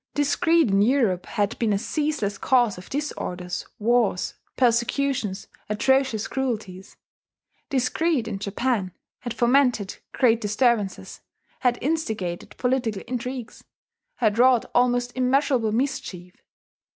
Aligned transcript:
This 0.15 0.35
creed 0.35 0.71
in 0.71 0.81
Europe 0.81 1.27
had 1.27 1.59
been 1.59 1.71
a 1.73 1.77
ceaseless 1.77 2.39
cause 2.39 2.79
of 2.79 2.89
disorders, 2.89 3.67
wars, 3.77 4.33
persecutions, 4.57 5.47
atrocious 5.69 6.27
cruelties. 6.27 6.97
This 7.69 7.87
creed, 7.87 8.27
in 8.27 8.39
Japan, 8.39 8.93
had 9.19 9.31
fomented 9.35 9.99
great 10.11 10.41
disturbances, 10.41 11.21
had 11.59 11.77
instigated 11.83 12.57
political 12.57 13.03
intrigues, 13.07 13.63
had 14.15 14.39
wrought 14.39 14.65
almost 14.73 15.15
immeasurable 15.15 15.71
mischief. 15.71 16.33